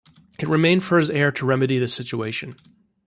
[0.39, 2.55] It remained for his heir to remedy the situation.